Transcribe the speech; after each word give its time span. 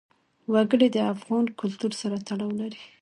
وګړي 0.53 0.87
د 0.91 0.97
افغان 1.13 1.45
کلتور 1.59 1.91
سره 2.01 2.15
تړاو 2.27 2.51
لري. 2.61 2.81